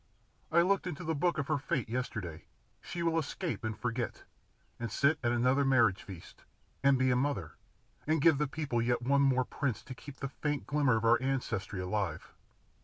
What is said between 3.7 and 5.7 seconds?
forget, and sit at another